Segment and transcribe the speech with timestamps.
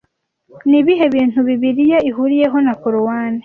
[0.69, 3.39] Ni ibihe bintu Bibiliya ihuriyeho na Korowani